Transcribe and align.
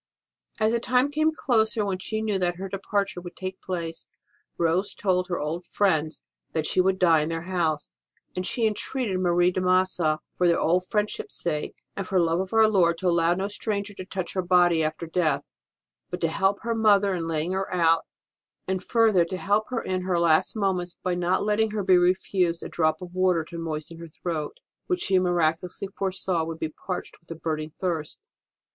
As 0.59 0.71
the 0.71 0.79
time 0.79 1.11
came 1.11 1.31
closer 1.31 1.85
when 1.85 1.99
she 1.99 2.23
knew 2.23 2.39
that 2.39 2.55
her 2.55 2.67
departure 2.67 3.21
would 3.21 3.35
take 3.35 3.61
place, 3.61 4.07
Rose 4.57 4.95
told 4.95 5.27
her 5.27 5.39
old 5.39 5.63
friends 5.63 6.23
that 6.53 6.65
she 6.65 6.81
would 6.81 6.97
die 6.97 7.21
in 7.21 7.29
their 7.29 7.43
house; 7.43 7.93
and 8.35 8.43
she 8.43 8.65
entreated 8.65 9.19
Marie 9.19 9.51
de 9.51 9.61
Massa, 9.61 10.19
for 10.33 10.47
their 10.47 10.59
old 10.59 10.87
friendship 10.87 11.27
s 11.29 11.35
sake, 11.35 11.75
and 11.95 12.07
for 12.07 12.19
love 12.19 12.39
of 12.39 12.51
our 12.51 12.67
Lord, 12.67 12.97
to 12.97 13.07
allow 13.09 13.35
no 13.35 13.47
stranger 13.47 13.93
to 13.93 14.03
touch 14.03 14.33
her 14.33 14.41
body 14.41 14.83
after 14.83 15.05
death, 15.05 15.43
but 16.09 16.19
to 16.21 16.29
help 16.29 16.61
her 16.63 16.73
mother 16.73 17.13
in 17.13 17.27
laying 17.27 17.51
her 17.51 17.71
out; 17.71 18.07
and, 18.67 18.83
further, 18.83 19.23
to 19.25 19.37
help 19.37 19.65
her 19.69 19.83
in 19.83 20.01
her 20.01 20.17
last 20.17 20.55
moments 20.55 20.97
by 21.03 21.13
not 21.13 21.43
letting 21.45 21.69
her 21.69 21.83
be 21.83 21.95
refused 21.95 22.63
a 22.63 22.67
drop 22.69 23.03
of 23.03 23.13
water 23.13 23.43
to 23.43 23.59
moisten 23.59 23.99
her 23.99 24.07
throat, 24.09 24.61
which, 24.87 25.01
she 25.03 25.19
miraculously 25.19 25.89
foresaw, 25.95 26.43
would 26.43 26.57
be 26.57 26.69
parched 26.69 27.17
with 27.19 27.29
a 27.29 27.35
burning 27.39 27.69
thirst. 27.69 28.19